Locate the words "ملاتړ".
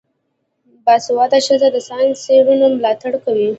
2.75-3.13